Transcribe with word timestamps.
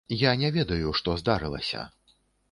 Я 0.19 0.29
не 0.43 0.49
ведаю, 0.55 0.93
што 0.99 1.13
здарылася. 1.23 1.83